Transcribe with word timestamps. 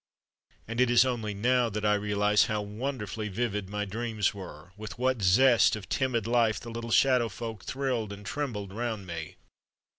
And 0.67 0.81
it 0.81 0.89
is 0.89 1.05
only 1.05 1.35
now 1.35 1.69
that 1.69 1.85
I 1.85 1.93
realise 1.93 2.45
how 2.45 2.63
wonderfully 2.63 3.27
vivid 3.29 3.69
my 3.69 3.85
dreams 3.85 4.33
were, 4.33 4.73
with 4.75 4.97
what 4.97 5.21
zest 5.21 5.75
of 5.75 5.89
timid 5.89 6.25
life 6.25 6.59
the 6.59 6.71
little 6.71 6.89
shadow 6.89 7.29
folk 7.29 7.63
thrilled 7.65 8.11
and 8.11 8.25
trembled 8.25 8.73
round 8.73 9.05
me. 9.05 9.35